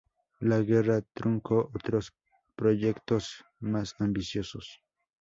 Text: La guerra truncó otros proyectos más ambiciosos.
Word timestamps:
La 0.39 0.57
guerra 0.61 1.03
truncó 1.13 1.69
otros 1.75 2.11
proyectos 2.55 3.45
más 3.59 3.93
ambiciosos. 3.99 4.81